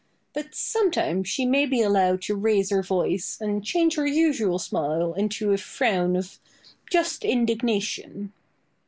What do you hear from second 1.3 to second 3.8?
may be allowed to raise her voice, and